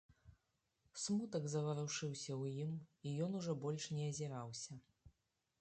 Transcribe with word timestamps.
Смутак 1.01 1.43
заварушыўся 1.53 2.31
ў 2.41 2.65
ім, 2.65 2.71
і 3.07 3.15
ён 3.27 3.31
ужо 3.41 3.59
больш 3.67 3.83
не 3.99 4.11
азіраўся. 4.15 4.73